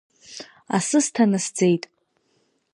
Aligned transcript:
Асы 0.75 0.99
сҭанасӡеит. 1.05 1.83